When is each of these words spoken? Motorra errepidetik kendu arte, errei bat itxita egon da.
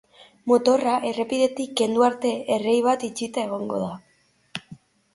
Motorra 0.51 0.93
errepidetik 1.09 1.77
kendu 1.83 2.07
arte, 2.09 2.33
errei 2.57 2.77
bat 2.91 3.09
itxita 3.13 3.47
egon 3.49 3.71
da. 3.89 3.95